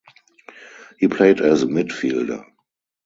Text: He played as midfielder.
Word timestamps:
He 0.97 1.07
played 1.07 1.41
as 1.41 1.63
midfielder. 1.63 2.43